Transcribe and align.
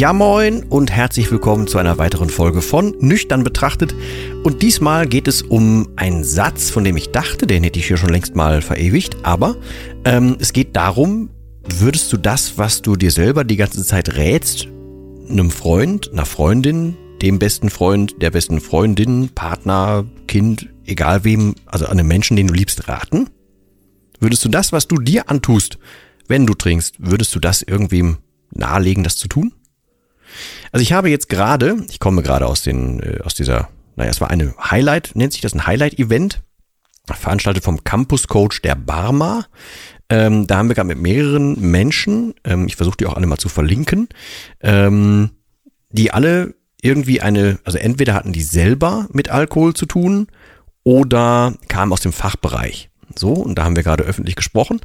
Ja 0.00 0.14
moin 0.14 0.62
und 0.62 0.90
herzlich 0.90 1.30
willkommen 1.30 1.66
zu 1.66 1.76
einer 1.76 1.98
weiteren 1.98 2.30
Folge 2.30 2.62
von 2.62 2.96
Nüchtern 3.00 3.44
betrachtet. 3.44 3.94
Und 4.42 4.62
diesmal 4.62 5.06
geht 5.06 5.28
es 5.28 5.42
um 5.42 5.90
einen 5.96 6.24
Satz, 6.24 6.70
von 6.70 6.84
dem 6.84 6.96
ich 6.96 7.10
dachte, 7.10 7.46
den 7.46 7.62
hätte 7.62 7.78
ich 7.78 7.86
hier 7.86 7.98
schon 7.98 8.08
längst 8.08 8.34
mal 8.34 8.62
verewigt. 8.62 9.18
Aber 9.24 9.56
ähm, 10.06 10.38
es 10.40 10.54
geht 10.54 10.74
darum, 10.74 11.28
würdest 11.68 12.10
du 12.14 12.16
das, 12.16 12.56
was 12.56 12.80
du 12.80 12.96
dir 12.96 13.10
selber 13.10 13.44
die 13.44 13.58
ganze 13.58 13.84
Zeit 13.84 14.16
rätst, 14.16 14.68
einem 15.28 15.50
Freund, 15.50 16.10
einer 16.10 16.24
Freundin, 16.24 16.96
dem 17.20 17.38
besten 17.38 17.68
Freund, 17.68 18.22
der 18.22 18.30
besten 18.30 18.62
Freundin, 18.62 19.28
Partner, 19.34 20.06
Kind, 20.28 20.70
egal 20.86 21.24
wem, 21.24 21.56
also 21.66 21.84
einem 21.84 22.08
Menschen, 22.08 22.38
den 22.38 22.46
du 22.46 22.54
liebst, 22.54 22.88
raten? 22.88 23.28
Würdest 24.18 24.46
du 24.46 24.48
das, 24.48 24.72
was 24.72 24.88
du 24.88 24.96
dir 24.96 25.28
antust, 25.28 25.78
wenn 26.26 26.46
du 26.46 26.54
trinkst, 26.54 26.94
würdest 27.00 27.34
du 27.34 27.38
das 27.38 27.60
irgendwem 27.60 28.16
nahelegen, 28.50 29.04
das 29.04 29.18
zu 29.18 29.28
tun? 29.28 29.52
Also 30.72 30.82
ich 30.82 30.92
habe 30.92 31.10
jetzt 31.10 31.28
gerade, 31.28 31.84
ich 31.90 32.00
komme 32.00 32.22
gerade 32.22 32.46
aus 32.46 32.62
den, 32.62 33.00
äh, 33.00 33.20
aus 33.24 33.34
dieser, 33.34 33.68
naja, 33.96 34.10
es 34.10 34.20
war 34.20 34.30
eine 34.30 34.54
Highlight, 34.58 35.12
nennt 35.14 35.32
sich 35.32 35.42
das 35.42 35.54
ein 35.54 35.66
Highlight-Event, 35.66 36.42
veranstaltet 37.06 37.64
vom 37.64 37.82
Campus 37.84 38.28
Coach 38.28 38.62
der 38.62 38.74
Barma. 38.74 39.46
Ähm, 40.08 40.46
da 40.46 40.58
haben 40.58 40.68
wir 40.68 40.74
gerade 40.74 40.88
mit 40.88 40.98
mehreren 40.98 41.60
Menschen, 41.60 42.34
ähm, 42.44 42.66
ich 42.66 42.76
versuche 42.76 42.96
die 42.96 43.06
auch 43.06 43.14
alle 43.14 43.26
mal 43.26 43.38
zu 43.38 43.48
verlinken, 43.48 44.08
ähm, 44.60 45.30
die 45.90 46.12
alle 46.12 46.54
irgendwie 46.82 47.20
eine, 47.20 47.58
also 47.64 47.78
entweder 47.78 48.14
hatten 48.14 48.32
die 48.32 48.42
selber 48.42 49.06
mit 49.12 49.28
Alkohol 49.28 49.74
zu 49.74 49.86
tun 49.86 50.28
oder 50.82 51.54
kamen 51.68 51.92
aus 51.92 52.00
dem 52.00 52.12
Fachbereich. 52.12 52.90
So, 53.14 53.32
und 53.32 53.56
da 53.56 53.64
haben 53.64 53.76
wir 53.76 53.82
gerade 53.82 54.04
öffentlich 54.04 54.36
gesprochen. 54.36 54.80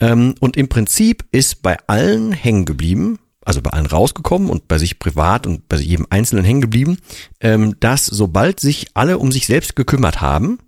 Ähm, 0.00 0.34
und 0.40 0.56
im 0.56 0.68
Prinzip 0.68 1.24
ist 1.32 1.62
bei 1.62 1.76
allen 1.86 2.32
hängen 2.32 2.64
geblieben, 2.64 3.18
also 3.48 3.62
bei 3.62 3.70
allen 3.70 3.86
rausgekommen 3.86 4.50
und 4.50 4.68
bei 4.68 4.76
sich 4.76 4.98
privat 4.98 5.46
und 5.46 5.68
bei 5.68 5.78
jedem 5.78 6.06
Einzelnen 6.10 6.44
hängen 6.44 6.60
geblieben, 6.60 6.98
ähm, 7.40 7.80
dass 7.80 8.04
sobald 8.04 8.60
sich 8.60 8.88
alle 8.92 9.16
um 9.16 9.32
sich 9.32 9.46
selbst 9.46 9.74
gekümmert 9.74 10.20
haben 10.20 10.58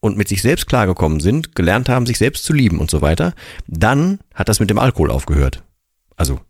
und 0.00 0.16
mit 0.16 0.26
sich 0.26 0.40
selbst 0.40 0.66
klargekommen 0.66 1.20
sind, 1.20 1.54
gelernt 1.54 1.90
haben, 1.90 2.06
sich 2.06 2.16
selbst 2.16 2.44
zu 2.44 2.54
lieben 2.54 2.80
und 2.80 2.90
so 2.90 3.02
weiter, 3.02 3.34
dann 3.66 4.18
hat 4.32 4.48
das 4.48 4.60
mit 4.60 4.70
dem 4.70 4.78
Alkohol 4.78 5.10
aufgehört. 5.10 5.62
Also 6.16 6.40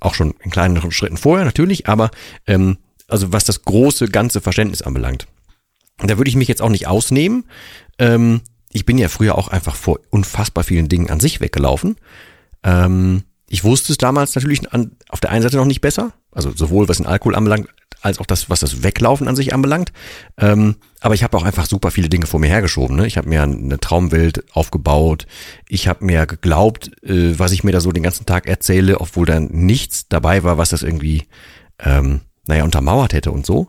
auch 0.00 0.16
schon 0.16 0.34
in 0.42 0.50
kleineren 0.50 0.90
Schritten 0.90 1.16
vorher 1.16 1.44
natürlich, 1.44 1.86
aber 1.86 2.10
ähm, 2.48 2.78
also 3.06 3.32
was 3.32 3.44
das 3.44 3.62
große 3.62 4.08
ganze 4.08 4.40
Verständnis 4.40 4.82
anbelangt. 4.82 5.28
Da 5.98 6.18
würde 6.18 6.28
ich 6.28 6.34
mich 6.34 6.48
jetzt 6.48 6.60
auch 6.60 6.70
nicht 6.70 6.88
ausnehmen. 6.88 7.44
Ähm, 8.00 8.40
ich 8.72 8.84
bin 8.84 8.98
ja 8.98 9.08
früher 9.08 9.38
auch 9.38 9.46
einfach 9.46 9.76
vor 9.76 10.00
unfassbar 10.10 10.64
vielen 10.64 10.88
Dingen 10.88 11.08
an 11.08 11.20
sich 11.20 11.40
weggelaufen. 11.40 11.98
Ähm, 12.64 13.22
ich 13.54 13.62
wusste 13.62 13.92
es 13.92 13.98
damals 13.98 14.34
natürlich 14.34 14.72
an, 14.72 14.96
auf 15.08 15.20
der 15.20 15.30
einen 15.30 15.42
Seite 15.42 15.58
noch 15.58 15.64
nicht 15.64 15.80
besser, 15.80 16.12
also 16.32 16.50
sowohl 16.50 16.88
was 16.88 16.96
den 16.96 17.06
Alkohol 17.06 17.36
anbelangt, 17.36 17.68
als 18.02 18.18
auch 18.18 18.26
das, 18.26 18.50
was 18.50 18.58
das 18.58 18.82
Weglaufen 18.82 19.28
an 19.28 19.36
sich 19.36 19.54
anbelangt. 19.54 19.92
Ähm, 20.36 20.74
aber 21.00 21.14
ich 21.14 21.22
habe 21.22 21.36
auch 21.36 21.44
einfach 21.44 21.66
super 21.66 21.92
viele 21.92 22.08
Dinge 22.08 22.26
vor 22.26 22.40
mir 22.40 22.48
hergeschoben. 22.48 22.96
Ne? 22.96 23.06
Ich 23.06 23.16
habe 23.16 23.28
mir 23.28 23.44
eine 23.44 23.78
Traumwelt 23.78 24.44
aufgebaut. 24.56 25.28
Ich 25.68 25.86
habe 25.86 26.04
mir 26.04 26.26
geglaubt, 26.26 26.90
äh, 27.04 27.38
was 27.38 27.52
ich 27.52 27.62
mir 27.62 27.70
da 27.70 27.80
so 27.80 27.92
den 27.92 28.02
ganzen 28.02 28.26
Tag 28.26 28.48
erzähle, 28.48 29.00
obwohl 29.00 29.24
dann 29.24 29.46
nichts 29.52 30.08
dabei 30.08 30.42
war, 30.42 30.58
was 30.58 30.70
das 30.70 30.82
irgendwie, 30.82 31.22
ähm, 31.78 32.22
naja, 32.48 32.64
untermauert 32.64 33.12
hätte 33.12 33.30
und 33.30 33.46
so. 33.46 33.68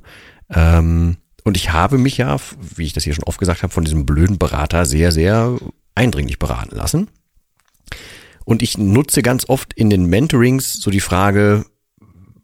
Ähm, 0.49 1.17
und 1.43 1.57
ich 1.57 1.73
habe 1.73 1.99
mich 1.99 2.17
ja, 2.17 2.37
wie 2.75 2.85
ich 2.85 2.93
das 2.93 3.03
hier 3.03 3.13
schon 3.13 3.25
oft 3.25 3.37
gesagt 3.37 3.61
habe, 3.61 3.71
von 3.71 3.85
diesem 3.85 4.07
blöden 4.07 4.39
Berater 4.39 4.87
sehr, 4.87 5.11
sehr 5.11 5.55
eindringlich 5.93 6.39
beraten 6.39 6.75
lassen. 6.75 7.07
Und 8.45 8.61
ich 8.61 8.77
nutze 8.77 9.21
ganz 9.21 9.49
oft 9.49 9.73
in 9.73 9.89
den 9.89 10.05
Mentorings 10.05 10.73
so 10.73 10.91
die 10.91 11.01
Frage, 11.01 11.65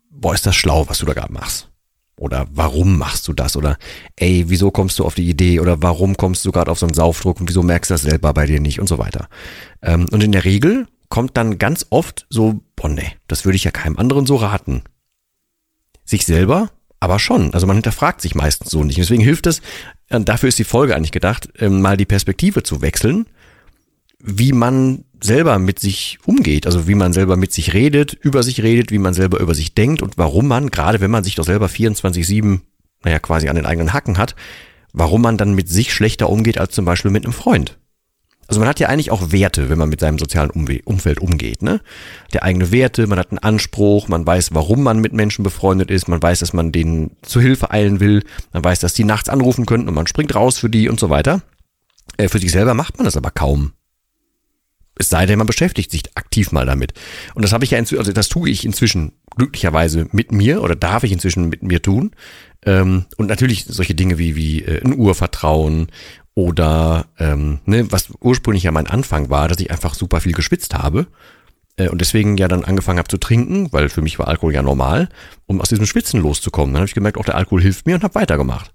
boah, 0.10 0.34
ist 0.34 0.46
das 0.46 0.56
schlau, 0.56 0.90
was 0.90 1.00
du 1.00 1.06
da 1.06 1.14
gerade 1.14 1.32
machst? 1.32 1.70
Oder 2.18 2.48
warum 2.52 2.98
machst 2.98 3.28
du 3.28 3.34
das? 3.34 3.56
Oder 3.56 3.78
ey, 4.16 4.46
wieso 4.48 4.70
kommst 4.70 5.00
du 5.00 5.06
auf 5.06 5.16
die 5.16 5.28
Idee? 5.28 5.60
Oder 5.60 5.82
warum 5.82 6.18
kommst 6.18 6.46
du 6.46 6.52
gerade 6.52 6.70
auf 6.70 6.78
so 6.78 6.86
einen 6.86 6.94
Saufdruck 6.94 7.40
und 7.40 7.50
wieso 7.50 7.64
merkst 7.64 7.90
du 7.90 7.94
das 7.94 8.04
selber 8.04 8.34
bei 8.34 8.46
dir 8.46 8.60
nicht 8.60 8.80
und 8.80 8.88
so 8.88 8.98
weiter? 8.98 9.28
Ähm, 9.82 10.08
und 10.12 10.24
in 10.24 10.32
der 10.32 10.46
Regel 10.46 10.88
kommt 11.10 11.38
dann 11.38 11.58
ganz 11.58 11.88
oft 11.90 12.28
so, 12.30 12.62
boah, 12.76 12.90
nee, 12.90 13.12
das 13.28 13.46
würde 13.46 13.56
ich 13.56 13.64
ja 13.64 13.72
keinem 13.72 13.98
anderen 13.98 14.26
so 14.26 14.36
raten. 14.36 14.84
Sich 16.06 16.26
selber 16.26 16.70
aber 17.00 17.18
schon. 17.18 17.54
Also 17.54 17.66
man 17.66 17.78
hinterfragt 17.78 18.22
sich 18.22 18.36
meistens 18.36 18.70
so 18.70 18.84
nicht. 18.84 19.00
Deswegen 19.00 19.24
hilft 19.24 19.48
es, 19.48 19.62
dafür 20.08 20.50
ist 20.50 20.60
die 20.60 20.64
Folge 20.64 20.96
eigentlich 20.96 21.12
gedacht, 21.12 21.50
ähm, 21.58 21.82
mal 21.82 21.98
die 21.98 22.06
Perspektive 22.06 22.62
zu 22.62 22.82
wechseln, 22.82 23.26
wie 24.24 24.52
man 24.52 25.06
selber 25.22 25.60
mit 25.60 25.80
sich 25.80 26.18
umgeht, 26.26 26.66
also 26.66 26.88
wie 26.88 26.96
man 26.96 27.14
selber 27.14 27.38
mit 27.38 27.54
sich 27.54 27.74
redet, 27.74 28.14
über 28.14 28.44
sich 28.44 28.64
redet, 28.64 28.92
wie 28.92 28.98
man 28.98 29.14
selber 29.14 29.40
über 29.40 29.54
sich 29.54 29.74
denkt 29.74 30.02
und 30.02 30.18
warum 30.18 30.48
man, 30.48 30.72
gerade 30.72 31.00
wenn 31.00 31.12
man 31.12 31.24
sich 31.24 31.36
doch 31.36 31.46
selber 31.46 31.68
24-7, 31.68 32.62
naja, 33.04 33.20
quasi 33.20 33.48
an 33.50 33.56
den 33.56 33.66
eigenen 33.66 33.94
Hacken 33.94 34.18
hat, 34.18 34.36
warum 34.94 35.22
man 35.22 35.38
dann 35.38 35.54
mit 35.54 35.70
sich 35.70 35.94
schlechter 35.94 36.30
umgeht 36.30 36.58
als 36.58 36.74
zum 36.74 36.86
Beispiel 36.86 37.12
mit 37.12 37.24
einem 37.24 37.34
Freund. 37.34 37.78
Also 38.48 38.60
man 38.60 38.68
hat 38.68 38.82
ja 38.82 38.90
eigentlich 38.90 39.12
auch 39.12 39.32
Werte, 39.32 39.70
wenn 39.70 39.78
man 39.78 39.88
mit 39.88 40.02
seinem 40.02 40.20
sozialen 40.20 40.50
Umfeld 40.50 41.22
umgeht, 41.22 41.62
ne? 41.62 41.80
Der 42.34 42.44
eigene 42.44 42.72
Werte, 42.74 43.08
man 43.08 43.18
hat 43.18 43.32
einen 43.32 43.40
Anspruch, 43.40 44.10
man 44.10 44.26
weiß, 44.28 44.54
warum 44.54 44.84
man 44.84 45.00
mit 45.00 45.14
Menschen 45.14 45.44
befreundet 45.44 45.90
ist, 45.90 46.10
man 46.10 46.22
weiß, 46.22 46.40
dass 46.40 46.52
man 46.52 46.74
denen 46.74 47.16
zu 47.22 47.40
Hilfe 47.40 47.72
eilen 47.72 48.02
will, 48.02 48.24
man 48.52 48.62
weiß, 48.62 48.80
dass 48.80 48.94
die 48.94 49.06
nachts 49.06 49.30
anrufen 49.30 49.66
könnten 49.66 49.88
und 49.88 49.94
man 49.94 50.08
springt 50.08 50.36
raus 50.36 50.58
für 50.58 50.70
die 50.70 50.90
und 50.90 51.00
so 51.00 51.10
weiter. 51.10 51.44
Äh, 52.18 52.28
für 52.28 52.40
sich 52.40 52.52
selber 52.52 52.74
macht 52.74 52.98
man 52.98 53.06
das 53.06 53.16
aber 53.16 53.32
kaum. 53.32 53.72
Es 55.02 55.10
sei 55.10 55.26
denn, 55.26 55.40
man 55.40 55.48
beschäftigt 55.48 55.90
sich 55.90 56.04
aktiv 56.14 56.52
mal 56.52 56.68
damit. 56.68 56.94
Und 57.34 57.44
das 57.44 57.54
habe 57.54 57.64
ich 57.64 57.72
ja 57.72 57.80
inzwischen, 57.80 58.00
also 58.00 58.14
das 58.14 58.30
tue 58.30 58.52
ich 58.52 58.66
inzwischen 58.66 59.14
glücklicherweise 59.36 60.08
mit 60.12 60.32
mir 60.32 60.62
oder 60.62 60.76
darf 60.76 61.04
ich 61.04 61.12
inzwischen 61.12 61.50
mit 61.50 61.64
mir 61.64 61.82
tun. 61.82 62.12
Ähm, 62.64 63.06
und 63.18 63.26
natürlich 63.26 63.66
solche 63.66 63.96
Dinge 63.96 64.20
wie, 64.20 64.36
wie 64.36 64.62
äh, 64.62 64.80
ein 64.86 64.96
Urvertrauen 64.96 65.88
oder 66.36 67.08
ähm, 67.18 67.62
ne, 67.66 67.92
was 67.92 68.10
ursprünglich 68.20 68.62
ja 68.62 68.72
mein 68.72 68.86
Anfang 68.86 69.32
war, 69.32 69.48
dass 69.48 69.60
ich 69.60 69.72
einfach 69.72 69.96
super 69.96 70.22
viel 70.22 70.34
geschwitzt 70.34 70.76
habe 70.76 71.08
äh, 71.78 71.90
und 71.90 72.00
deswegen 72.00 72.38
ja 72.38 72.48
dann 72.48 72.64
angefangen 72.64 73.00
habe 73.00 73.10
zu 73.10 73.18
trinken, 73.18 73.74
weil 73.74 73.90
für 73.90 74.04
mich 74.04 74.20
war 74.20 74.28
Alkohol 74.28 74.54
ja 74.54 74.62
normal, 74.62 75.10
um 75.48 75.62
aus 75.62 75.70
diesem 75.70 75.88
Schwitzen 75.88 76.22
loszukommen. 76.22 76.74
Dann 76.74 76.82
habe 76.82 76.88
ich 76.88 76.94
gemerkt, 76.94 77.18
auch 77.18 77.26
der 77.26 77.38
Alkohol 77.38 77.64
hilft 77.64 77.88
mir 77.88 77.96
und 77.96 78.04
habe 78.04 78.14
weitergemacht. 78.14 78.72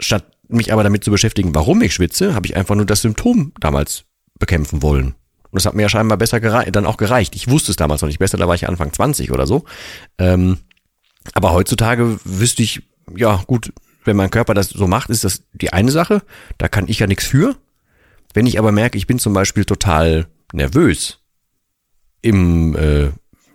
Statt 0.00 0.26
mich 0.48 0.72
aber 0.72 0.82
damit 0.82 1.04
zu 1.04 1.12
beschäftigen, 1.12 1.54
warum 1.54 1.82
ich 1.82 1.94
schwitze, 1.94 2.34
habe 2.34 2.46
ich 2.46 2.56
einfach 2.56 2.74
nur 2.74 2.86
das 2.86 3.02
Symptom 3.02 3.52
damals 3.60 4.06
bekämpfen 4.40 4.82
wollen. 4.82 5.14
Und 5.50 5.54
das 5.54 5.66
hat 5.66 5.74
mir 5.74 5.82
ja 5.82 5.88
scheinbar 5.88 6.18
besser 6.18 6.40
dann 6.40 6.86
auch 6.86 6.96
gereicht. 6.96 7.34
Ich 7.34 7.48
wusste 7.48 7.70
es 7.70 7.76
damals 7.76 8.02
noch 8.02 8.08
nicht 8.08 8.18
besser, 8.18 8.36
da 8.36 8.48
war 8.48 8.54
ich 8.54 8.68
Anfang 8.68 8.92
20 8.92 9.30
oder 9.30 9.46
so. 9.46 9.64
Ähm, 10.18 10.58
aber 11.34 11.52
heutzutage 11.52 12.18
wüsste 12.24 12.62
ich, 12.62 12.82
ja 13.16 13.42
gut, 13.46 13.72
wenn 14.04 14.16
mein 14.16 14.30
Körper 14.30 14.54
das 14.54 14.68
so 14.68 14.86
macht, 14.86 15.10
ist 15.10 15.24
das 15.24 15.42
die 15.52 15.72
eine 15.72 15.90
Sache. 15.90 16.22
Da 16.58 16.68
kann 16.68 16.88
ich 16.88 17.00
ja 17.00 17.06
nichts 17.06 17.24
für. 17.24 17.56
Wenn 18.34 18.46
ich 18.46 18.58
aber 18.58 18.72
merke, 18.72 18.98
ich 18.98 19.06
bin 19.06 19.18
zum 19.18 19.32
Beispiel 19.32 19.64
total 19.64 20.26
nervös 20.52 21.20
im, 22.22 22.76
äh, 22.76 23.10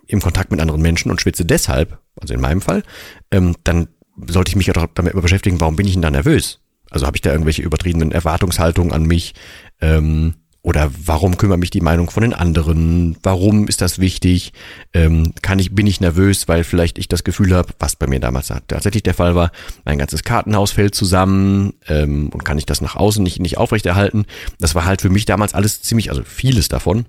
im 0.06 0.20
Kontakt 0.20 0.50
mit 0.50 0.60
anderen 0.60 0.82
Menschen 0.82 1.10
und 1.10 1.20
schwitze 1.20 1.44
deshalb, 1.44 1.98
also 2.20 2.34
in 2.34 2.40
meinem 2.40 2.60
Fall, 2.60 2.82
ähm, 3.30 3.56
dann 3.64 3.88
sollte 4.26 4.50
ich 4.50 4.56
mich 4.56 4.66
ja 4.66 4.72
doch 4.72 4.86
damit 4.94 5.14
beschäftigen, 5.14 5.60
warum 5.60 5.76
bin 5.76 5.86
ich 5.86 5.94
denn 5.94 6.02
da 6.02 6.10
nervös? 6.10 6.60
Also 6.90 7.06
habe 7.06 7.16
ich 7.16 7.22
da 7.22 7.32
irgendwelche 7.32 7.62
übertriebenen 7.62 8.12
Erwartungshaltungen 8.12 8.92
an 8.92 9.04
mich? 9.04 9.34
Ähm, 9.80 10.34
Oder 10.64 10.92
warum 11.04 11.36
kümmert 11.36 11.58
mich 11.58 11.70
die 11.70 11.80
Meinung 11.80 12.08
von 12.08 12.22
den 12.22 12.32
anderen? 12.32 13.16
Warum 13.24 13.66
ist 13.66 13.80
das 13.80 13.98
wichtig? 13.98 14.52
Ähm, 14.94 15.32
kann 15.42 15.58
ich, 15.58 15.74
bin 15.74 15.88
ich 15.88 16.00
nervös, 16.00 16.46
weil 16.46 16.62
vielleicht 16.62 16.98
ich 16.98 17.08
das 17.08 17.24
Gefühl 17.24 17.52
habe, 17.52 17.72
was 17.80 17.96
bei 17.96 18.06
mir 18.06 18.20
damals 18.20 18.52
tatsächlich 18.68 19.02
der 19.02 19.14
Fall 19.14 19.34
war, 19.34 19.50
mein 19.84 19.98
ganzes 19.98 20.22
Kartenhaus 20.22 20.70
fällt 20.70 20.94
zusammen 20.94 21.74
ähm, 21.88 22.28
und 22.28 22.44
kann 22.44 22.58
ich 22.58 22.66
das 22.66 22.80
nach 22.80 22.94
außen 22.94 23.24
nicht, 23.24 23.40
nicht 23.40 23.58
aufrechterhalten? 23.58 24.24
Das 24.60 24.76
war 24.76 24.84
halt 24.84 25.02
für 25.02 25.10
mich 25.10 25.24
damals 25.24 25.52
alles 25.52 25.82
ziemlich, 25.82 26.10
also 26.10 26.22
vieles 26.22 26.68
davon, 26.68 27.06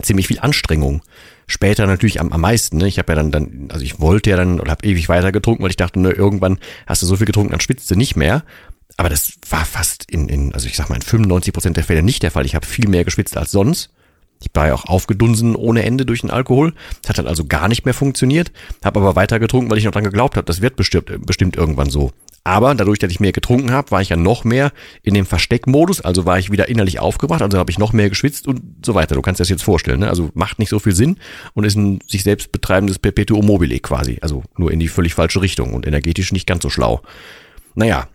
ziemlich 0.00 0.26
viel 0.26 0.40
Anstrengung. 0.40 1.02
Später 1.46 1.86
natürlich 1.86 2.20
am, 2.20 2.32
am 2.32 2.40
meisten. 2.40 2.78
Ne? 2.78 2.88
Ich 2.88 2.98
habe 2.98 3.12
ja 3.12 3.16
dann, 3.16 3.30
dann, 3.30 3.68
also 3.70 3.84
ich 3.84 4.00
wollte 4.00 4.30
ja 4.30 4.36
dann 4.36 4.60
oder 4.60 4.70
habe 4.70 4.86
ewig 4.86 5.10
weiter 5.10 5.30
getrunken, 5.30 5.62
weil 5.62 5.70
ich 5.70 5.76
dachte, 5.76 6.00
ne, 6.00 6.10
irgendwann 6.10 6.58
hast 6.86 7.02
du 7.02 7.06
so 7.06 7.16
viel 7.16 7.26
getrunken, 7.26 7.50
dann 7.50 7.60
schwitzt 7.60 7.90
du 7.90 7.96
nicht 7.96 8.16
mehr. 8.16 8.44
Aber 8.96 9.08
das 9.08 9.32
war 9.48 9.64
fast 9.64 10.10
in, 10.10 10.28
in 10.28 10.54
also 10.54 10.66
ich 10.66 10.76
sag 10.76 10.88
mal, 10.88 10.96
in 10.96 11.02
95 11.02 11.52
Prozent 11.52 11.76
der 11.76 11.84
Fälle 11.84 12.02
nicht 12.02 12.22
der 12.22 12.30
Fall. 12.30 12.46
Ich 12.46 12.54
habe 12.54 12.66
viel 12.66 12.88
mehr 12.88 13.04
geschwitzt 13.04 13.36
als 13.36 13.52
sonst. 13.52 13.90
Ich 14.40 14.50
war 14.54 14.68
ja 14.68 14.74
auch 14.74 14.86
aufgedunsen 14.86 15.56
ohne 15.56 15.82
Ende 15.84 16.06
durch 16.06 16.20
den 16.20 16.30
Alkohol. 16.30 16.72
Das 17.02 17.10
hat 17.10 17.18
dann 17.18 17.26
also 17.26 17.44
gar 17.44 17.68
nicht 17.68 17.84
mehr 17.84 17.94
funktioniert. 17.94 18.52
Habe 18.84 19.00
aber 19.00 19.16
weiter 19.16 19.40
getrunken, 19.40 19.70
weil 19.70 19.78
ich 19.78 19.84
noch 19.84 19.92
dran 19.92 20.04
geglaubt 20.04 20.36
habe, 20.36 20.44
das 20.44 20.60
wird 20.60 20.76
bestimmt, 20.76 21.26
bestimmt 21.26 21.56
irgendwann 21.56 21.90
so. 21.90 22.12
Aber 22.44 22.74
dadurch, 22.74 22.98
dass 22.98 23.10
ich 23.10 23.20
mehr 23.20 23.32
getrunken 23.32 23.72
habe, 23.72 23.90
war 23.90 24.00
ich 24.00 24.08
ja 24.08 24.16
noch 24.16 24.42
mehr 24.44 24.72
in 25.02 25.12
dem 25.12 25.26
Versteckmodus, 25.26 26.00
also 26.00 26.24
war 26.24 26.38
ich 26.38 26.50
wieder 26.50 26.68
innerlich 26.68 26.98
aufgebracht, 26.98 27.42
also 27.42 27.58
habe 27.58 27.70
ich 27.70 27.78
noch 27.78 27.92
mehr 27.92 28.08
geschwitzt 28.08 28.48
und 28.48 28.62
so 28.82 28.94
weiter. 28.94 29.14
Du 29.14 29.20
kannst 29.20 29.38
dir 29.38 29.42
das 29.42 29.50
jetzt 29.50 29.64
vorstellen, 29.64 30.00
ne? 30.00 30.08
Also 30.08 30.30
macht 30.32 30.58
nicht 30.58 30.70
so 30.70 30.78
viel 30.78 30.94
Sinn 30.94 31.18
und 31.52 31.64
ist 31.64 31.76
ein 31.76 31.98
sich 32.06 32.22
selbst 32.22 32.50
betreibendes 32.50 32.98
Perpetuum 32.98 33.44
mobile 33.44 33.78
quasi, 33.80 34.16
also 34.22 34.44
nur 34.56 34.72
in 34.72 34.80
die 34.80 34.88
völlig 34.88 35.12
falsche 35.12 35.42
Richtung 35.42 35.74
und 35.74 35.86
energetisch 35.86 36.32
nicht 36.32 36.46
ganz 36.46 36.62
so 36.62 36.70
schlau. 36.70 37.02
Naja, 37.74 38.08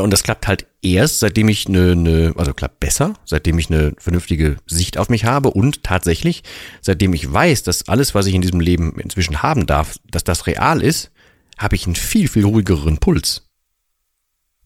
und 0.00 0.10
das 0.10 0.22
klappt 0.22 0.46
halt 0.48 0.66
erst, 0.80 1.20
seitdem 1.20 1.48
ich 1.48 1.68
eine, 1.68 1.92
eine, 1.92 2.32
also 2.36 2.54
klappt 2.54 2.80
besser, 2.80 3.14
seitdem 3.26 3.58
ich 3.58 3.70
eine 3.70 3.92
vernünftige 3.98 4.56
Sicht 4.66 4.96
auf 4.96 5.10
mich 5.10 5.26
habe 5.26 5.50
und 5.50 5.82
tatsächlich, 5.82 6.42
seitdem 6.80 7.12
ich 7.12 7.30
weiß, 7.30 7.62
dass 7.62 7.88
alles, 7.88 8.14
was 8.14 8.26
ich 8.26 8.34
in 8.34 8.42
diesem 8.42 8.60
Leben 8.60 8.98
inzwischen 8.98 9.42
haben 9.42 9.66
darf, 9.66 9.96
dass 10.10 10.24
das 10.24 10.46
real 10.46 10.82
ist, 10.82 11.10
habe 11.58 11.76
ich 11.76 11.86
einen 11.86 11.94
viel, 11.94 12.28
viel 12.28 12.44
ruhigeren 12.44 12.98
Puls. 12.98 13.42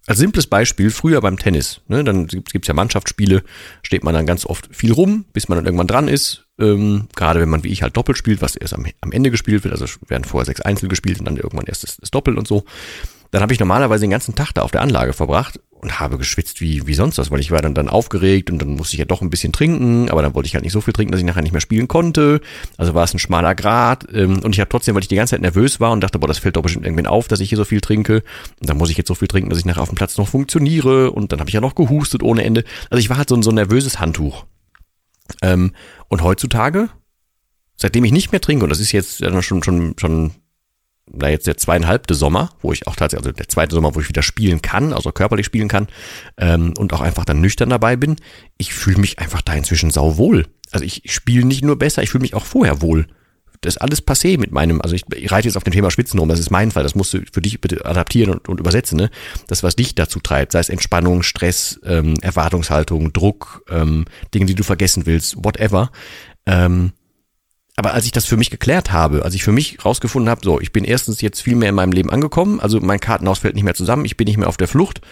Als 0.06 0.20
simples 0.20 0.46
Beispiel, 0.46 0.92
früher 0.92 1.20
beim 1.20 1.36
Tennis, 1.36 1.80
ne, 1.88 2.04
dann 2.04 2.28
gibt's 2.28 2.68
ja 2.68 2.74
Mannschaftsspiele, 2.74 3.42
steht 3.82 4.04
man 4.04 4.14
dann 4.14 4.24
ganz 4.24 4.46
oft 4.46 4.68
viel 4.70 4.92
rum, 4.92 5.24
bis 5.32 5.48
man 5.48 5.58
dann 5.58 5.64
irgendwann 5.64 5.88
dran 5.88 6.06
ist. 6.06 6.46
Ähm, 6.60 7.08
gerade 7.16 7.40
wenn 7.40 7.48
man 7.48 7.64
wie 7.64 7.68
ich 7.68 7.82
halt 7.82 7.96
doppelt 7.96 8.16
spielt, 8.16 8.40
was 8.40 8.54
erst 8.54 8.72
am, 8.72 8.86
am 9.00 9.10
Ende 9.10 9.32
gespielt 9.32 9.64
wird, 9.64 9.74
also 9.74 9.86
werden 10.06 10.22
vorher 10.22 10.46
sechs 10.46 10.60
Einzel 10.60 10.88
gespielt 10.88 11.18
und 11.18 11.24
dann 11.24 11.36
irgendwann 11.36 11.66
erst 11.66 11.82
das, 11.82 11.96
das 11.96 12.12
Doppel 12.12 12.38
und 12.38 12.46
so. 12.46 12.64
Dann 13.30 13.42
habe 13.42 13.52
ich 13.52 13.60
normalerweise 13.60 14.02
den 14.02 14.10
ganzen 14.10 14.34
Tag 14.34 14.52
da 14.52 14.62
auf 14.62 14.70
der 14.70 14.82
Anlage 14.82 15.12
verbracht 15.12 15.60
und 15.70 16.00
habe 16.00 16.18
geschwitzt 16.18 16.60
wie, 16.60 16.86
wie 16.86 16.94
sonst 16.94 17.18
was, 17.18 17.30
weil 17.30 17.40
ich 17.40 17.50
war 17.50 17.60
dann, 17.60 17.74
dann 17.74 17.88
aufgeregt 17.88 18.50
und 18.50 18.58
dann 18.58 18.70
musste 18.70 18.94
ich 18.94 18.98
ja 18.98 19.04
doch 19.04 19.22
ein 19.22 19.30
bisschen 19.30 19.52
trinken, 19.52 20.10
aber 20.10 20.22
dann 20.22 20.34
wollte 20.34 20.46
ich 20.46 20.54
halt 20.54 20.64
nicht 20.64 20.72
so 20.72 20.80
viel 20.80 20.92
trinken, 20.92 21.12
dass 21.12 21.20
ich 21.20 21.26
nachher 21.26 21.42
nicht 21.42 21.52
mehr 21.52 21.60
spielen 21.60 21.86
konnte. 21.86 22.40
Also 22.76 22.94
war 22.94 23.04
es 23.04 23.14
ein 23.14 23.18
schmaler 23.18 23.54
Grad 23.54 24.06
ähm, 24.12 24.40
und 24.42 24.54
ich 24.54 24.60
habe 24.60 24.68
trotzdem, 24.68 24.94
weil 24.94 25.02
ich 25.02 25.08
die 25.08 25.16
ganze 25.16 25.32
Zeit 25.32 25.42
nervös 25.42 25.78
war 25.78 25.92
und 25.92 26.00
dachte, 26.00 26.18
boah, 26.18 26.26
das 26.26 26.38
fällt 26.38 26.56
doch 26.56 26.62
bestimmt 26.62 26.84
irgendwann 26.84 27.06
auf, 27.06 27.28
dass 27.28 27.40
ich 27.40 27.50
hier 27.50 27.58
so 27.58 27.64
viel 27.64 27.80
trinke 27.80 28.22
und 28.60 28.68
dann 28.68 28.78
muss 28.78 28.90
ich 28.90 28.96
jetzt 28.96 29.08
so 29.08 29.14
viel 29.14 29.28
trinken, 29.28 29.50
dass 29.50 29.58
ich 29.58 29.64
nachher 29.64 29.82
auf 29.82 29.90
dem 29.90 29.96
Platz 29.96 30.16
noch 30.16 30.28
funktioniere 30.28 31.10
und 31.10 31.32
dann 31.32 31.40
habe 31.40 31.50
ich 31.50 31.54
ja 31.54 31.60
noch 31.60 31.74
gehustet 31.74 32.22
ohne 32.22 32.44
Ende. 32.44 32.64
Also 32.90 33.00
ich 33.00 33.10
war 33.10 33.18
halt 33.18 33.28
so 33.28 33.36
ein, 33.36 33.42
so 33.42 33.50
ein 33.50 33.56
nervöses 33.56 34.00
Handtuch. 34.00 34.44
Ähm, 35.42 35.72
und 36.08 36.22
heutzutage, 36.22 36.88
seitdem 37.76 38.04
ich 38.04 38.12
nicht 38.12 38.32
mehr 38.32 38.40
trinke, 38.40 38.64
und 38.64 38.70
das 38.70 38.80
ist 38.80 38.92
jetzt 38.92 39.24
schon, 39.42 39.62
schon, 39.62 39.94
schon 39.98 40.32
da 41.06 41.28
jetzt 41.28 41.46
der 41.46 41.56
zweieinhalbte 41.56 42.14
Sommer, 42.14 42.50
wo 42.60 42.72
ich 42.72 42.86
auch 42.86 42.96
tatsächlich, 42.96 43.26
also 43.26 43.36
der 43.36 43.48
zweite 43.48 43.74
Sommer, 43.74 43.94
wo 43.94 44.00
ich 44.00 44.08
wieder 44.08 44.22
spielen 44.22 44.60
kann, 44.60 44.92
also 44.92 45.12
körperlich 45.12 45.46
spielen 45.46 45.68
kann 45.68 45.86
ähm, 46.36 46.74
und 46.78 46.92
auch 46.92 47.00
einfach 47.00 47.24
dann 47.24 47.40
nüchtern 47.40 47.70
dabei 47.70 47.96
bin, 47.96 48.16
ich 48.58 48.74
fühle 48.74 48.98
mich 48.98 49.18
einfach 49.18 49.42
da 49.42 49.54
inzwischen 49.54 49.90
sauwohl. 49.90 50.46
Also 50.72 50.84
ich 50.84 51.02
spiele 51.06 51.46
nicht 51.46 51.64
nur 51.64 51.78
besser, 51.78 52.02
ich 52.02 52.10
fühle 52.10 52.22
mich 52.22 52.34
auch 52.34 52.44
vorher 52.44 52.82
wohl. 52.82 53.06
Das 53.60 53.76
ist 53.76 53.80
alles 53.80 54.06
passé 54.06 54.38
mit 54.38 54.52
meinem, 54.52 54.80
also 54.82 54.94
ich, 54.94 55.02
ich 55.14 55.30
reite 55.30 55.48
jetzt 55.48 55.56
auf 55.56 55.64
dem 55.64 55.72
Thema 55.72 55.90
Schwitzen 55.90 56.18
rum, 56.18 56.28
das 56.28 56.40
ist 56.40 56.50
mein 56.50 56.70
Fall, 56.70 56.82
das 56.82 56.94
musst 56.94 57.14
du 57.14 57.20
für 57.32 57.40
dich 57.40 57.60
bitte 57.60 57.84
adaptieren 57.86 58.34
und, 58.34 58.48
und 58.48 58.60
übersetzen, 58.60 58.98
ne? 58.98 59.10
Das, 59.46 59.62
was 59.62 59.76
dich 59.76 59.94
dazu 59.94 60.20
treibt, 60.20 60.52
sei 60.52 60.60
es 60.60 60.68
Entspannung, 60.68 61.22
Stress, 61.22 61.80
ähm, 61.84 62.14
Erwartungshaltung, 62.20 63.12
Druck, 63.12 63.64
ähm, 63.70 64.04
Dinge, 64.34 64.46
die 64.46 64.54
du 64.54 64.62
vergessen 64.62 65.06
willst, 65.06 65.36
whatever. 65.42 65.90
Ähm, 66.46 66.92
aber 67.76 67.92
als 67.92 68.06
ich 68.06 68.12
das 68.12 68.24
für 68.24 68.38
mich 68.38 68.50
geklärt 68.50 68.90
habe, 68.90 69.22
als 69.24 69.34
ich 69.34 69.44
für 69.44 69.52
mich 69.52 69.84
rausgefunden 69.84 70.30
habe, 70.30 70.40
so, 70.42 70.60
ich 70.60 70.72
bin 70.72 70.84
erstens 70.84 71.20
jetzt 71.20 71.42
viel 71.42 71.56
mehr 71.56 71.68
in 71.68 71.74
meinem 71.74 71.92
Leben 71.92 72.10
angekommen, 72.10 72.58
also 72.58 72.80
mein 72.80 73.00
Kartenhaus 73.00 73.40
fällt 73.40 73.54
nicht 73.54 73.64
mehr 73.64 73.74
zusammen, 73.74 74.06
ich 74.06 74.16
bin 74.16 74.26
nicht 74.26 74.38
mehr 74.38 74.48
auf 74.48 74.56
der 74.56 74.68
Flucht. 74.68 75.02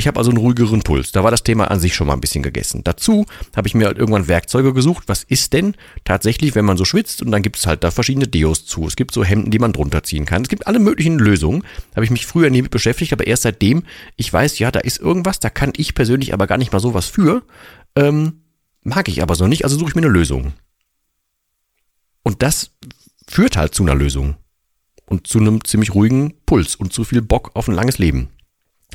Ich 0.00 0.06
habe 0.06 0.16
also 0.16 0.30
einen 0.30 0.38
ruhigeren 0.38 0.82
Puls. 0.82 1.10
Da 1.10 1.24
war 1.24 1.32
das 1.32 1.42
Thema 1.42 1.72
an 1.72 1.80
sich 1.80 1.92
schon 1.92 2.06
mal 2.06 2.12
ein 2.12 2.20
bisschen 2.20 2.44
gegessen. 2.44 2.82
Dazu 2.84 3.26
habe 3.56 3.66
ich 3.66 3.74
mir 3.74 3.88
halt 3.88 3.98
irgendwann 3.98 4.28
Werkzeuge 4.28 4.72
gesucht. 4.72 5.02
Was 5.08 5.24
ist 5.24 5.52
denn 5.52 5.74
tatsächlich, 6.04 6.54
wenn 6.54 6.64
man 6.64 6.76
so 6.76 6.84
schwitzt? 6.84 7.20
Und 7.20 7.32
dann 7.32 7.42
gibt 7.42 7.56
es 7.56 7.66
halt 7.66 7.82
da 7.82 7.90
verschiedene 7.90 8.28
Deos 8.28 8.64
zu. 8.64 8.86
Es 8.86 8.94
gibt 8.94 9.12
so 9.12 9.24
Hemden, 9.24 9.50
die 9.50 9.58
man 9.58 9.72
drunter 9.72 10.04
ziehen 10.04 10.24
kann. 10.24 10.42
Es 10.42 10.48
gibt 10.48 10.68
alle 10.68 10.78
möglichen 10.78 11.18
Lösungen. 11.18 11.64
Habe 11.96 12.04
ich 12.04 12.12
mich 12.12 12.26
früher 12.26 12.48
nie 12.48 12.62
mit 12.62 12.70
beschäftigt, 12.70 13.12
aber 13.12 13.26
erst 13.26 13.42
seitdem 13.42 13.82
ich 14.14 14.32
weiß, 14.32 14.60
ja, 14.60 14.70
da 14.70 14.78
ist 14.78 15.00
irgendwas, 15.00 15.40
da 15.40 15.50
kann 15.50 15.72
ich 15.76 15.96
persönlich 15.96 16.32
aber 16.32 16.46
gar 16.46 16.58
nicht 16.58 16.72
mal 16.72 16.78
sowas 16.78 17.06
für. 17.06 17.42
Ähm, 17.96 18.42
mag 18.84 19.08
ich 19.08 19.20
aber 19.20 19.34
so 19.34 19.48
nicht, 19.48 19.64
also 19.64 19.76
suche 19.76 19.88
ich 19.88 19.94
mir 19.96 20.02
eine 20.02 20.12
Lösung. 20.12 20.52
Und 22.28 22.42
das 22.42 22.72
führt 23.26 23.56
halt 23.56 23.74
zu 23.74 23.82
einer 23.82 23.94
Lösung. 23.94 24.36
Und 25.06 25.26
zu 25.26 25.38
einem 25.38 25.64
ziemlich 25.64 25.94
ruhigen 25.94 26.34
Puls 26.44 26.76
und 26.76 26.92
zu 26.92 27.04
viel 27.04 27.22
Bock 27.22 27.52
auf 27.54 27.68
ein 27.68 27.74
langes 27.74 27.96
Leben. 27.96 28.28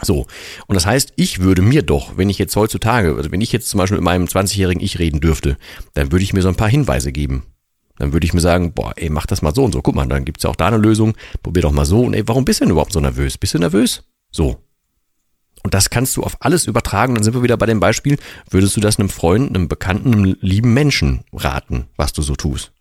So. 0.04 0.28
Und 0.68 0.76
das 0.76 0.86
heißt, 0.86 1.14
ich 1.16 1.40
würde 1.40 1.64
mir 1.64 1.82
doch, 1.82 2.16
wenn 2.16 2.30
ich 2.30 2.38
jetzt 2.38 2.56
heutzutage, 2.56 3.16
also 3.16 3.32
wenn 3.32 3.42
ich 3.42 3.52
jetzt 3.52 3.70
zum 3.70 3.80
Beispiel 3.80 3.98
mit 3.98 4.06
meinem 4.06 4.26
20-jährigen 4.26 4.84
Ich 4.84 5.00
reden 5.00 5.20
dürfte, 5.20 5.58
dann 5.96 6.12
würde 6.12 6.22
ich 6.22 6.34
mir 6.34 6.44
so 6.44 6.48
ein 6.48 6.56
paar 6.56 6.70
Hinweise 6.70 7.12
geben. 7.12 7.48
Dann 7.98 8.14
würde 8.14 8.28
ich 8.28 8.36
mir 8.36 8.40
sagen, 8.40 8.74
boah, 8.74 8.94
ey, 8.98 9.10
mach 9.10 9.26
das 9.26 9.42
mal 9.42 9.56
so 9.56 9.64
und 9.64 9.72
so. 9.72 9.82
Guck 9.82 9.96
mal, 9.96 10.08
dann 10.08 10.26
gibt's 10.26 10.44
ja 10.44 10.52
auch 10.52 10.56
da 10.56 10.68
eine 10.68 10.78
Lösung. 10.78 11.16
Probier 11.42 11.64
doch 11.64 11.72
mal 11.72 11.86
so. 11.86 12.02
Und 12.02 12.14
ey, 12.14 12.28
warum 12.28 12.46
bist 12.46 12.62
du 12.62 12.66
denn 12.66 12.72
überhaupt 12.72 12.94
so 12.94 13.00
nervös? 13.00 13.40
Bist 13.40 13.56
du 13.56 13.58
nervös? 13.58 14.04
So. 14.30 14.60
Und 15.64 15.74
das 15.74 15.90
kannst 15.90 16.18
du 16.18 16.22
auf 16.22 16.38
alles 16.40 16.68
übertragen. 16.68 17.16
Dann 17.16 17.24
sind 17.24 17.34
wir 17.34 17.42
wieder 17.42 17.58
bei 17.58 17.66
dem 17.66 17.80
Beispiel. 17.80 18.20
Würdest 18.52 18.78
du 18.78 18.80
das 18.80 19.00
einem 19.00 19.10
Freund, 19.10 19.50
einem 19.50 19.70
Bekannten, 19.70 20.14
einem 20.14 20.38
lieben 20.40 20.76
Menschen 20.76 21.24
raten, 21.34 21.88
was 21.98 22.14
du 22.14 22.22
so 22.22 22.36
tust? 22.36 22.72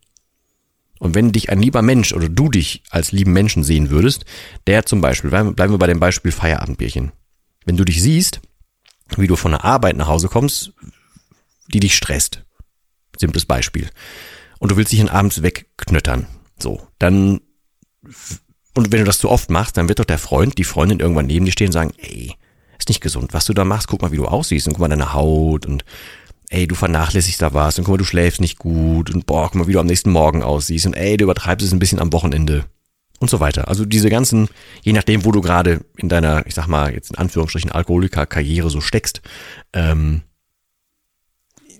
Und 1.03 1.17
wenn 1.17 1.33
dich 1.33 1.51
ein 1.51 1.61
lieber 1.61 1.83
Mensch 1.83 2.13
oder 2.13 2.29
du 2.29 2.49
dich 2.49 2.85
als 2.89 3.11
lieben 3.11 3.33
Menschen 3.33 3.65
sehen 3.65 3.91
würdest, 3.91 4.25
der 4.69 4.87
zum 4.87 5.01
Beispiel, 5.01 5.31
bleiben 5.31 5.57
wir 5.57 5.79
bei 5.79 5.89
dem 5.89 5.99
Beispiel 5.99 6.31
Feierabendbierchen. 6.31 7.11
Wenn 7.65 7.77
du 7.77 7.85
dich 7.85 8.01
siehst, 8.01 8.41
wie 9.17 9.27
du 9.27 9.35
von 9.35 9.51
der 9.51 9.65
Arbeit 9.65 9.97
nach 9.97 10.07
Hause 10.07 10.29
kommst, 10.29 10.75
die 11.75 11.81
dich 11.81 11.97
stresst. 11.97 12.45
Simples 13.19 13.47
Beispiel. 13.47 13.91
Und 14.61 14.71
du 14.71 14.77
willst 14.77 14.93
dich 14.93 15.01
dann 15.01 15.09
abends 15.09 15.43
wegknöttern. 15.43 16.29
So, 16.61 16.87
dann, 17.01 17.41
und 18.77 18.93
wenn 18.93 19.01
du 19.01 19.05
das 19.05 19.19
zu 19.19 19.29
oft 19.29 19.51
machst, 19.51 19.77
dann 19.79 19.89
wird 19.89 19.99
doch 19.99 20.05
der 20.05 20.19
Freund, 20.19 20.57
die 20.57 20.63
Freundin 20.63 21.01
irgendwann 21.01 21.27
neben 21.27 21.47
dir 21.47 21.51
stehen 21.51 21.67
und 21.67 21.73
sagen, 21.73 21.95
ey, 21.97 22.37
ist 22.79 22.89
nicht 22.89 23.01
gesund, 23.01 23.35
was 23.35 23.47
du 23.47 23.55
da 23.55 23.65
machst, 23.65 23.89
guck 23.89 24.03
mal, 24.03 24.13
wie 24.13 24.19
du 24.19 24.27
aussiehst 24.27 24.69
und 24.69 24.75
guck 24.75 24.83
mal 24.83 24.89
deine 24.89 25.15
Haut 25.15 25.67
und 25.67 25.85
ey, 26.53 26.67
du 26.67 26.75
vernachlässigst 26.75 27.41
da 27.41 27.55
was 27.55 27.79
und 27.79 27.85
guck 27.85 27.95
mal, 27.95 27.99
du 27.99 28.05
schläfst 28.05 28.41
nicht 28.41 28.59
gut 28.59 29.11
und 29.11 29.25
boah, 29.25 29.45
guck 29.45 29.55
mal, 29.55 29.67
wie 29.67 29.73
du 29.73 29.81
am 29.81 29.87
nächsten 29.87 30.11
Morgen 30.11 30.43
aussiehst 30.43 30.87
und 30.87 30.95
ey, 30.95 31.17
du 31.17 31.25
übertreibst 31.25 31.67
es 31.67 31.73
ein 31.73 31.79
bisschen 31.79 31.99
am 31.99 32.13
Wochenende 32.13 32.67
und 33.21 33.31
so 33.31 33.41
weiter. 33.41 33.69
Also 33.69 33.87
diese 33.87 34.11
ganzen, 34.11 34.49
je 34.83 34.93
nachdem, 34.93 35.25
wo 35.25 35.33
du 35.33 35.41
gerade 35.41 35.81
in 35.97 36.11
deiner, 36.11 36.47
ich 36.47 36.55
sag 36.55 36.67
mal, 36.67 36.93
jetzt 36.93 37.11
in 37.11 37.19
Anführungsstrichen 37.19 37.73
Alkoholiker-Karriere 37.73 38.69
so 38.69 38.83
steckst, 38.83 39.23
ähm, 39.73 40.23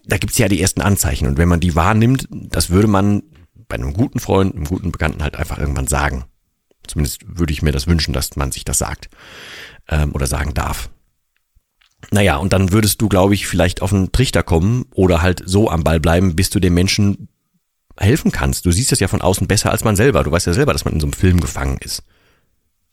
da 0.07 0.17
gibt's 0.17 0.39
ja 0.39 0.49
die 0.49 0.61
ersten 0.61 0.81
Anzeichen 0.81 1.29
und 1.29 1.37
wenn 1.37 1.49
man 1.49 1.61
die 1.61 1.77
wahrnimmt, 1.77 2.27
das 2.31 2.71
würde 2.71 2.89
man 2.89 3.23
bei 3.69 3.77
einem 3.77 3.93
guten 3.93 4.21
Freund, 4.21 4.55
einem 4.55 4.65
guten 4.65 4.91
Bekannten 4.91 5.23
halt 5.23 5.37
einfach 5.37 5.59
irgendwann 5.59 5.87
sagen. 5.87 6.25
Zumindest 6.87 7.21
würde 7.27 7.53
ich 7.53 7.63
mir 7.63 7.73
das 7.73 7.87
wünschen, 7.87 8.13
dass 8.13 8.37
man 8.37 8.53
sich 8.53 8.65
das 8.65 8.79
sagt 8.79 9.11
ähm, 9.89 10.13
oder 10.13 10.27
sagen 10.27 10.55
darf. 10.55 10.91
Naja, 12.11 12.37
und 12.37 12.53
dann 12.53 12.73
würdest 12.73 13.01
du, 13.01 13.09
glaube 13.09 13.35
ich, 13.35 13.47
vielleicht 13.47 13.81
auf 13.81 13.93
einen 13.93 14.13
Trichter 14.13 14.43
kommen 14.43 14.87
oder 14.95 15.23
halt 15.23 15.43
so 15.47 15.71
am 15.71 15.85
Ball 15.85 16.01
bleiben, 16.01 16.37
bis 16.37 16.51
du 16.51 16.61
dem 16.61 16.75
Menschen 16.75 17.29
helfen 17.99 18.33
kannst. 18.33 18.67
Du 18.67 18.73
siehst 18.73 18.93
das 18.93 19.01
ja 19.01 19.09
von 19.09 19.23
außen 19.23 19.47
besser 19.47 19.71
als 19.71 19.85
man 19.85 19.97
selber. 19.97 20.25
Du 20.25 20.31
weißt 20.31 20.47
ja 20.47 20.53
selber, 20.53 20.73
dass 20.73 20.85
man 20.85 20.95
in 20.95 21.01
so 21.01 21.07
einem 21.07 21.13
Film 21.13 21.41
gefangen 21.41 21.79
ist. 21.81 22.03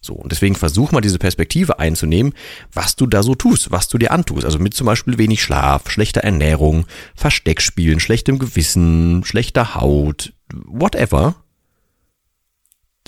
So, 0.01 0.13
und 0.13 0.31
deswegen 0.31 0.55
versuch 0.55 0.93
mal 0.93 1.01
diese 1.01 1.19
Perspektive 1.19 1.79
einzunehmen, 1.79 2.33
was 2.71 2.95
du 2.95 3.05
da 3.05 3.21
so 3.21 3.35
tust, 3.35 3.71
was 3.71 3.89
du 3.89 3.97
dir 3.97 4.11
antust. 4.11 4.45
Also 4.45 4.57
mit 4.57 4.73
zum 4.73 4.85
Beispiel 4.85 5.17
wenig 5.17 5.43
Schlaf, 5.43 5.89
schlechter 5.89 6.21
Ernährung, 6.21 6.85
Versteckspielen, 7.15 7.99
schlechtem 7.99 8.39
Gewissen, 8.39 9.25
schlechter 9.25 9.75
Haut, 9.75 10.33
whatever 10.53 11.35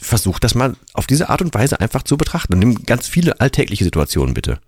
versuch 0.01 0.39
das 0.39 0.55
mal 0.55 0.75
auf 0.93 1.07
diese 1.07 1.29
Art 1.29 1.41
und 1.41 1.53
Weise 1.53 1.79
einfach 1.79 2.03
zu 2.03 2.17
betrachten. 2.17 2.57
Nimm 2.57 2.85
ganz 2.85 3.07
viele 3.07 3.39
alltägliche 3.39 3.83
Situationen 3.83 4.33
bitte. 4.33 4.59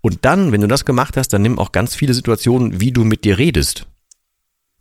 Und 0.00 0.24
dann, 0.24 0.52
wenn 0.52 0.60
du 0.60 0.66
das 0.66 0.84
gemacht 0.84 1.16
hast, 1.16 1.28
dann 1.28 1.42
nimm 1.42 1.58
auch 1.58 1.72
ganz 1.72 1.94
viele 1.94 2.14
Situationen, 2.14 2.80
wie 2.80 2.92
du 2.92 3.04
mit 3.04 3.24
dir 3.24 3.38
redest. 3.38 3.86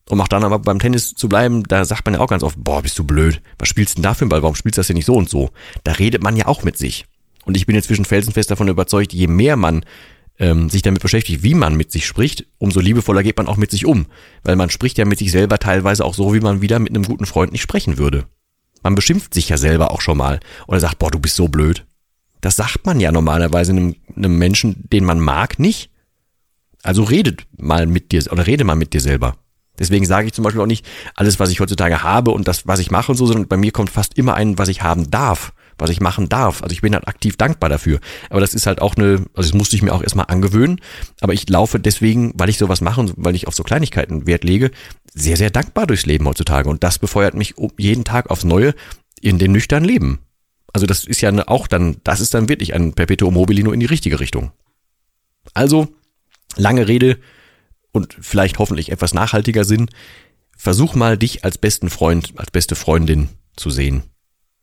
Um 0.09 0.19
auch 0.19 0.27
dann 0.27 0.43
aber 0.43 0.59
beim 0.59 0.79
Tennis 0.79 1.13
zu 1.13 1.29
bleiben, 1.29 1.63
da 1.63 1.85
sagt 1.85 2.05
man 2.05 2.15
ja 2.15 2.19
auch 2.19 2.27
ganz 2.27 2.43
oft, 2.43 2.57
boah, 2.61 2.81
bist 2.81 2.97
du 2.99 3.03
blöd. 3.03 3.41
Was 3.59 3.69
spielst 3.69 3.93
du 3.93 3.95
denn 4.01 4.03
da 4.03 4.13
für 4.13 4.23
einen 4.23 4.29
Ball? 4.29 4.41
Warum 4.41 4.55
spielst 4.55 4.77
du 4.77 4.79
das 4.79 4.87
denn 4.87 4.97
nicht 4.97 5.05
so 5.05 5.15
und 5.15 5.29
so? 5.29 5.51
Da 5.83 5.93
redet 5.93 6.23
man 6.23 6.35
ja 6.35 6.47
auch 6.47 6.63
mit 6.63 6.77
sich. 6.77 7.05
Und 7.45 7.55
ich 7.55 7.65
bin 7.65 7.75
inzwischen 7.75 8.05
felsenfest 8.05 8.51
davon 8.51 8.67
überzeugt, 8.67 9.13
je 9.13 9.27
mehr 9.27 9.55
man 9.55 9.85
ähm, 10.39 10.69
sich 10.69 10.81
damit 10.81 11.01
beschäftigt, 11.01 11.43
wie 11.43 11.53
man 11.53 11.77
mit 11.77 11.91
sich 11.91 12.05
spricht, 12.05 12.45
umso 12.57 12.79
liebevoller 12.79 13.23
geht 13.23 13.37
man 13.37 13.47
auch 13.47 13.57
mit 13.57 13.71
sich 13.71 13.85
um. 13.85 14.07
Weil 14.43 14.55
man 14.55 14.69
spricht 14.69 14.97
ja 14.97 15.05
mit 15.05 15.19
sich 15.19 15.31
selber 15.31 15.59
teilweise 15.59 16.03
auch 16.03 16.15
so, 16.15 16.33
wie 16.33 16.39
man 16.39 16.61
wieder 16.61 16.79
mit 16.79 16.89
einem 16.89 17.03
guten 17.03 17.25
Freund 17.25 17.51
nicht 17.51 17.61
sprechen 17.61 17.97
würde. 17.97 18.25
Man 18.83 18.95
beschimpft 18.95 19.33
sich 19.33 19.49
ja 19.49 19.57
selber 19.57 19.91
auch 19.91 20.01
schon 20.01 20.17
mal 20.17 20.39
oder 20.67 20.79
sagt, 20.79 20.99
boah, 20.99 21.11
du 21.11 21.19
bist 21.19 21.35
so 21.35 21.47
blöd. 21.47 21.85
Das 22.41 22.55
sagt 22.55 22.85
man 22.85 22.99
ja 22.99 23.11
normalerweise 23.11 23.71
einem, 23.71 23.95
einem 24.15 24.37
Menschen, 24.37 24.89
den 24.91 25.05
man 25.05 25.19
mag, 25.19 25.59
nicht. 25.59 25.91
Also 26.83 27.03
redet 27.03 27.45
mal 27.57 27.85
mit 27.85 28.11
dir 28.11 28.23
oder 28.31 28.47
rede 28.47 28.63
mal 28.63 28.75
mit 28.75 28.93
dir 28.93 29.01
selber. 29.01 29.37
Deswegen 29.77 30.05
sage 30.05 30.27
ich 30.27 30.33
zum 30.33 30.43
Beispiel 30.43 30.61
auch 30.61 30.67
nicht 30.67 30.85
alles, 31.15 31.39
was 31.39 31.51
ich 31.51 31.59
heutzutage 31.59 32.03
habe 32.03 32.31
und 32.31 32.47
das, 32.47 32.67
was 32.67 32.79
ich 32.79 32.91
mache 32.91 33.11
und 33.11 33.17
so, 33.17 33.25
sondern 33.25 33.47
bei 33.47 33.57
mir 33.57 33.71
kommt 33.71 33.89
fast 33.89 34.17
immer 34.17 34.33
ein, 34.33 34.57
was 34.57 34.69
ich 34.69 34.81
haben 34.81 35.09
darf, 35.09 35.53
was 35.81 35.89
ich 35.89 35.99
machen 35.99 36.29
darf. 36.29 36.63
Also 36.63 36.73
ich 36.73 36.81
bin 36.81 36.93
halt 36.93 37.07
aktiv 37.07 37.35
dankbar 37.35 37.69
dafür. 37.69 37.99
Aber 38.29 38.39
das 38.39 38.53
ist 38.53 38.67
halt 38.67 38.81
auch 38.81 38.95
eine, 38.95 39.25
also 39.33 39.49
das 39.49 39.53
musste 39.53 39.75
ich 39.75 39.81
mir 39.81 39.93
auch 39.93 40.03
erstmal 40.03 40.27
angewöhnen. 40.27 40.79
Aber 41.19 41.33
ich 41.33 41.49
laufe 41.49 41.79
deswegen, 41.79 42.33
weil 42.35 42.49
ich 42.49 42.57
sowas 42.57 42.81
mache 42.81 43.01
und 43.01 43.13
weil 43.17 43.35
ich 43.35 43.47
auf 43.47 43.55
so 43.55 43.63
Kleinigkeiten 43.63 44.27
Wert 44.27 44.43
lege, 44.43 44.71
sehr, 45.13 45.37
sehr 45.37 45.49
dankbar 45.49 45.87
durchs 45.87 46.05
Leben 46.05 46.27
heutzutage. 46.27 46.69
Und 46.69 46.83
das 46.83 46.99
befeuert 46.99 47.33
mich 47.33 47.55
jeden 47.77 48.03
Tag 48.03 48.29
aufs 48.29 48.43
Neue 48.43 48.73
in 49.19 49.37
dem 49.37 49.51
nüchternen 49.51 49.87
Leben. 49.87 50.19
Also 50.73 50.85
das 50.85 51.05
ist 51.05 51.21
ja 51.21 51.31
auch 51.47 51.67
dann, 51.67 51.97
das 52.03 52.21
ist 52.21 52.33
dann 52.33 52.47
wirklich 52.47 52.73
ein 52.73 52.93
Perpetuum 52.93 53.33
mobile 53.33 53.63
nur 53.63 53.73
in 53.73 53.79
die 53.79 53.85
richtige 53.85 54.19
Richtung. 54.19 54.51
Also, 55.53 55.87
lange 56.55 56.87
Rede 56.87 57.17
und 57.91 58.15
vielleicht 58.19 58.59
hoffentlich 58.59 58.91
etwas 58.91 59.13
nachhaltiger 59.13 59.63
Sinn. 59.63 59.89
Versuch 60.55 60.95
mal 60.95 61.17
dich 61.17 61.43
als 61.43 61.57
besten 61.57 61.89
Freund, 61.89 62.33
als 62.37 62.51
beste 62.51 62.75
Freundin 62.75 63.29
zu 63.55 63.69
sehen. 63.69 64.03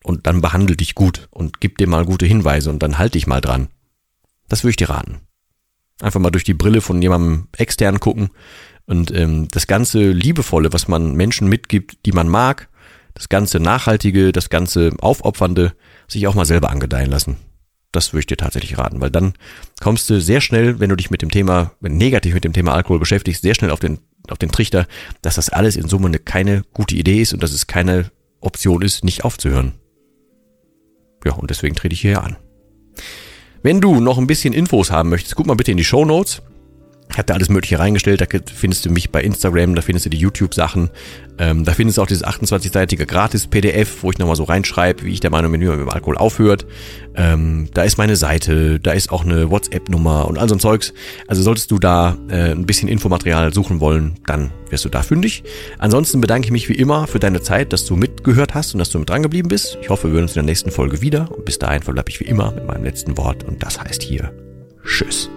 Und 0.05 0.27
dann 0.27 0.41
behandle 0.41 0.77
dich 0.77 0.95
gut 0.95 1.29
und 1.31 1.61
gib 1.61 1.79
dir 1.79 1.89
mal 1.89 2.05
gute 2.05 2.27
Hinweise 2.27 2.71
und 2.71 2.83
dann 2.83 2.99
halt 2.99 3.15
dich 3.15 3.27
mal 3.27 3.41
dran. 3.41 3.69
Das 4.49 4.63
würde 4.63 4.71
ich 4.71 4.77
dir 4.77 4.91
raten. 4.91 5.21
Einfach 6.01 6.21
mal 6.21 6.31
durch 6.31 6.45
die 6.45 6.55
Brille 6.55 6.81
von 6.81 7.03
jemandem 7.03 7.49
extern 7.57 7.99
gucken 7.99 8.31
und 8.87 9.15
ähm, 9.15 9.49
das 9.51 9.67
ganze 9.67 10.11
Liebevolle, 10.11 10.73
was 10.73 10.89
man 10.89 11.15
Menschen 11.15 11.49
mitgibt, 11.49 12.07
die 12.07 12.13
man 12.13 12.29
mag, 12.29 12.69
das 13.15 13.29
ganze 13.29 13.61
Nachhaltige, 13.61 14.33
das 14.33 14.49
ganze 14.49 14.93
Aufopfernde, 15.01 15.75
sich 16.07 16.27
auch 16.27 16.35
mal 16.35 16.47
selber 16.47 16.71
angedeihen 16.71 17.11
lassen. 17.11 17.37
Das 17.93 18.13
würde 18.13 18.21
ich 18.21 18.27
dir 18.27 18.37
tatsächlich 18.37 18.79
raten, 18.79 19.01
weil 19.01 19.11
dann 19.11 19.35
kommst 19.81 20.09
du 20.09 20.21
sehr 20.21 20.41
schnell, 20.41 20.79
wenn 20.81 20.89
du 20.89 20.97
dich 20.97 21.11
mit 21.11 21.21
dem 21.21 21.31
Thema, 21.31 21.73
wenn 21.81 21.97
negativ 21.97 22.33
mit 22.35 22.45
dem 22.45 22.53
Thema 22.53 22.75
Alkohol 22.75 22.99
beschäftigst, 22.99 23.43
sehr 23.43 23.55
schnell 23.55 23.71
auf 23.71 23.81
den, 23.81 23.99
auf 24.31 24.39
den 24.39 24.53
Trichter, 24.53 24.87
dass 25.21 25.35
das 25.35 25.49
alles 25.49 25.77
in 25.77 25.89
Summe 25.89 26.07
eine, 26.07 26.19
keine 26.19 26.63
gute 26.73 26.95
Idee 26.95 27.21
ist 27.21 27.35
und 27.35 27.43
dass 27.43 27.53
es 27.53 27.67
keine 27.67 28.11
Option 28.41 28.83
ist, 28.83 29.05
nicht 29.05 29.25
aufzuhören. 29.25 29.73
Ja, 31.25 31.33
und 31.35 31.51
deswegen 31.51 31.75
trete 31.75 31.95
ich 31.95 32.01
hier 32.01 32.23
an. 32.23 32.37
Wenn 33.63 33.81
du 33.81 34.01
noch 34.01 34.19
ein 34.19 34.27
bisschen 34.27 34.55
Infos 34.55 34.91
haben 34.91 35.09
möchtest, 35.09 35.35
guck 35.37 35.47
mal 35.47 35.55
bitte 35.55 35.73
in 35.73 35.77
die 35.77 35.85
Show 35.85 36.05
Notes. 36.05 36.43
Ich 37.11 37.17
habe 37.17 37.27
da 37.27 37.35
alles 37.35 37.49
Mögliche 37.49 37.79
reingestellt. 37.79 38.21
Da 38.21 38.27
findest 38.55 38.85
du 38.85 38.91
mich 38.91 39.11
bei 39.11 39.23
Instagram, 39.23 39.75
da 39.75 39.83
findest 39.83 40.07
du 40.07 40.11
die 40.11 40.19
YouTube-Sachen. 40.19 40.91
Ähm, 41.39 41.65
da 41.65 41.73
findest 41.73 41.99
du 41.99 42.03
auch 42.03 42.07
dieses 42.07 42.25
28-seitige 42.25 43.07
Gratis-PDF, 43.07 44.03
wo 44.03 44.11
ich 44.11 44.19
nochmal 44.19 44.37
so 44.37 44.45
reinschreibe, 44.45 45.05
wie 45.05 45.13
ich 45.13 45.21
der 45.21 45.31
Meinung 45.31 45.53
bin, 45.53 45.61
wie 45.61 45.67
man 45.67 45.79
mit 45.79 45.87
dem 45.87 45.93
Alkohol 45.93 46.17
aufhört. 46.17 46.67
Ähm, 47.15 47.69
da 47.75 47.83
ist 47.83 47.97
meine 47.97 48.17
Seite, 48.17 48.81
da 48.81 48.93
ist 48.93 49.11
auch 49.11 49.25
eine 49.25 49.51
WhatsApp-Nummer 49.51 50.29
und 50.29 50.39
all 50.39 50.49
so 50.49 50.57
ein 50.57 50.61
Zeugs. 50.61 50.93
Also 51.27 51.43
solltest 51.43 51.71
du 51.71 51.79
da 51.79 52.19
äh, 52.29 52.51
ein 52.51 52.67
bisschen 52.67 52.89
Infomaterial 52.89 53.55
suchen 53.55 53.81
wollen, 53.81 54.17
dann 54.27 54.51
wirst 54.71 54.85
du 54.85 54.89
da 54.89 55.03
fündig. 55.03 55.45
Ansonsten 55.79 56.21
bedanke 56.21 56.47
ich 56.47 56.53
mich 56.53 56.69
wie 56.69 56.75
immer 56.75 57.07
für 57.07 57.21
deine 57.21 57.41
Zeit, 57.41 57.73
dass 57.73 57.85
du 57.85 57.97
mitgehört 57.97 58.55
hast 58.55 58.75
und 58.75 58.81
dass 58.81 58.91
du 58.91 58.99
mit 58.99 59.09
dran 59.09 59.23
geblieben 59.23 59.49
bist. 59.49 59.79
Ich 59.81 59.91
hoffe, 59.91 60.09
wir 60.09 60.15
hören 60.15 60.25
uns 60.25 60.33
in 60.33 60.43
der 60.43 60.45
nächsten 60.45 60.71
Folge 60.71 61.01
wieder. 61.01 61.31
Und 61.31 61.45
bis 61.45 61.59
dahin 61.59 61.83
verbleibe 61.83 62.11
ich 62.11 62.21
wie 62.21 62.25
immer 62.25 62.51
mit 62.51 62.67
meinem 62.67 62.85
letzten 62.85 63.17
Wort 63.17 63.45
und 63.45 63.63
das 63.63 63.81
heißt 63.81 64.03
hier 64.03 64.33
Tschüss. 64.85 65.31